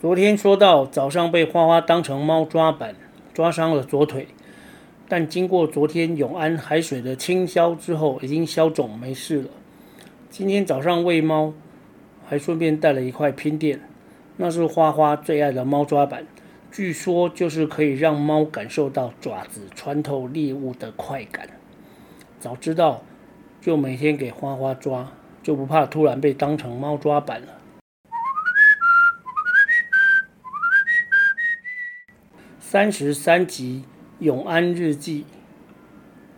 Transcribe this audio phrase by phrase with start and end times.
[0.00, 2.94] 昨天说到早上被花花当成猫抓板，
[3.34, 4.28] 抓伤了左腿，
[5.06, 9.50] 但经过昨天永安海水的清消之后，已经消肿没事了。
[10.30, 11.52] 今天早上喂猫，
[12.26, 13.78] 还顺便带了一块拼垫，
[14.38, 16.26] 那是花花最爱的猫抓板，
[16.72, 21.46] 据说就是可以让猫感受到爪子穿透猎物的快感。
[22.38, 23.02] 早知道
[23.60, 25.12] 就每天给花花抓。
[25.42, 27.48] 就不怕突然被当成猫抓板了。
[32.72, 33.82] 三十三集
[34.20, 35.24] 永安日记，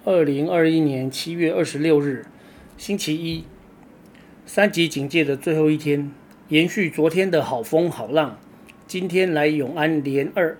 [0.03, 2.25] 二零二一年七月二十六日，
[2.79, 3.45] 星期一，
[4.47, 6.11] 三级警戒的最后一天，
[6.49, 8.39] 延续昨天的好风好浪，
[8.87, 10.57] 今天来永安连二。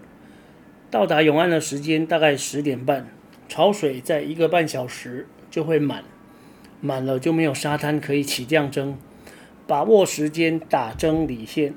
[0.91, 3.09] 到达永安的时间大概十点半，
[3.49, 6.05] 潮水在一个半小时就会满。
[6.83, 8.93] 满了就没有沙滩可以起降筝，
[9.67, 11.73] 把握时间打筝理线。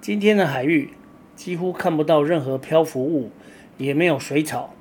[0.00, 0.90] 今天的海域
[1.36, 3.30] 几乎看不到任何漂浮物，
[3.76, 4.74] 也没有水草。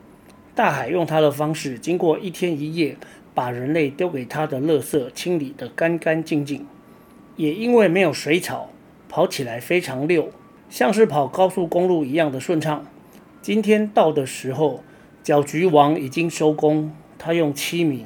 [0.56, 2.96] 大海用它的方式，经过一天一夜，
[3.34, 6.66] 把人类丢给它的垃圾清理得干干净净。
[7.36, 8.70] 也因为没有水草，
[9.10, 10.30] 跑起来非常溜，
[10.70, 12.88] 像是跑高速公路一样的顺畅。
[13.42, 14.82] 今天到的时候，
[15.22, 18.06] 搅局王已经收工，他用七米。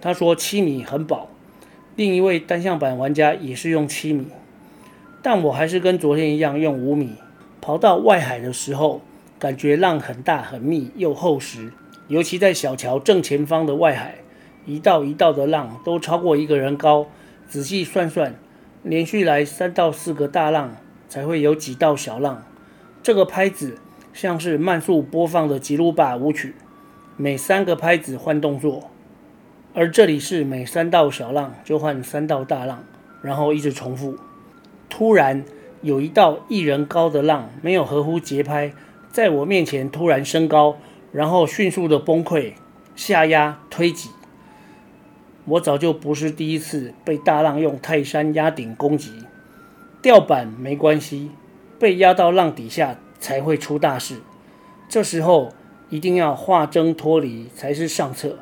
[0.00, 1.28] 他说七米很饱，
[1.94, 4.28] 另一位单向板玩家也是用七米，
[5.22, 7.12] 但我还是跟昨天一样用五米。
[7.68, 9.02] 跑到外海的时候，
[9.38, 11.70] 感觉浪很大、很密又厚实，
[12.06, 14.20] 尤其在小桥正前方的外海，
[14.64, 17.08] 一道一道的浪都超过一个人高。
[17.46, 18.34] 仔细算算，
[18.82, 20.76] 连续来三到四个大浪，
[21.10, 22.42] 才会有几道小浪。
[23.02, 23.76] 这个拍子
[24.14, 26.54] 像是慢速播放的吉鲁巴舞曲，
[27.18, 28.88] 每三个拍子换动作。
[29.74, 32.82] 而这里是每三道小浪就换三道大浪，
[33.20, 34.16] 然后一直重复。
[34.88, 35.44] 突然
[35.82, 38.72] 有一道一人高的浪没有合乎节拍，
[39.12, 40.76] 在我面前突然升高，
[41.12, 42.52] 然后迅速的崩溃、
[42.96, 44.10] 下压、推挤。
[45.44, 49.12] 我早就不是第一次被大浪用泰山压顶攻击，
[50.02, 51.30] 吊板没关系，
[51.78, 54.16] 被压到浪底下才会出大事。
[54.88, 55.52] 这时候
[55.88, 58.38] 一定要化筝脱离才是上策。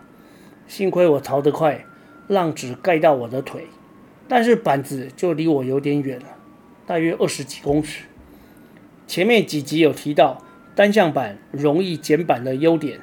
[0.66, 1.84] 幸亏我逃得快，
[2.26, 3.66] 浪只盖到我的腿，
[4.26, 6.26] 但是板子就离我有点远了，
[6.86, 8.04] 大约二十几公尺。
[9.06, 10.42] 前面几集有提到
[10.74, 13.00] 单向板容易减板的优点，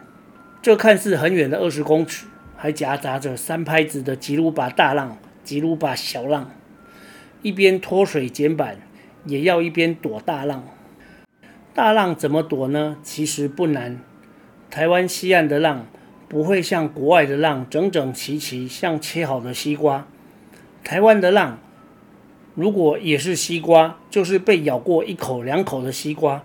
[0.62, 6.52] 这看似很远的二十公尺，还夹杂着三拍子的吉鲁巴大浪、吉鲁巴小浪，
[7.42, 8.78] 一边脱水减板，
[9.26, 10.64] 也要一边躲大浪。
[11.74, 12.98] 大浪怎么躲呢？
[13.04, 14.00] 其实不难，
[14.70, 15.86] 台湾西岸的浪。
[16.30, 20.08] 不会像国外的浪整整齐齐，像切好的西瓜。
[20.84, 21.60] 台湾的浪，
[22.56, 26.44] 如果也是西瓜，就是被咬过一口两口的西瓜，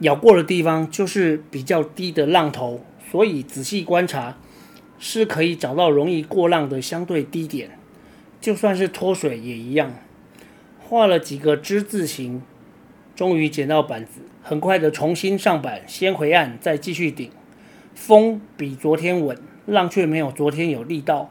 [0.00, 2.80] 咬过的地方就是比较低的浪头，
[3.10, 4.38] 所以仔细观察
[5.00, 7.70] 是可以找到容易过浪的相对低点。
[8.40, 9.94] 就算是脱水也一样。
[10.78, 12.40] 画了几个之字形，
[13.16, 17.28] 终于捡到板子，很快的重新上板，先回岸，再继续顶。
[17.96, 19.36] 风比昨天稳，
[19.66, 21.30] 浪却没有昨天有力道，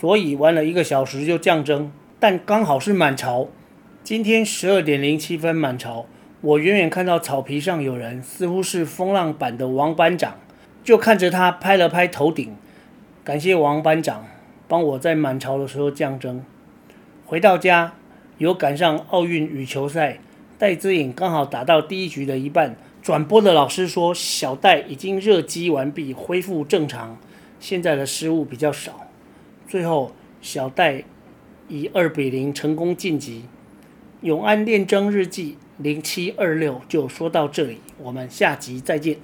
[0.00, 3.48] 所以玩了一个小时就降筝，但刚好是满潮。
[4.06, 6.06] 今天十二点零七分满潮，
[6.40, 10.36] 我远远看到草皮上有人，似乎是风浪板的王班长，
[10.84, 12.54] 就看着他拍了拍头顶，
[13.24, 14.24] 感谢王班长
[14.68, 16.38] 帮我在满潮的时候降筝。
[17.24, 17.94] 回到家，
[18.38, 20.20] 有赶上奥运羽球赛，
[20.56, 22.76] 戴资颖刚好打到第一局的一半。
[23.02, 27.18] 转播的老师说，小戴已经热机完毕，恢复正常，
[27.58, 29.08] 现在的失误比较少。
[29.66, 31.02] 最后，小戴
[31.66, 33.42] 以二比零成功晋级。
[34.22, 39.18] 永安练筝日记零七二六就说到这里，我们下集再见。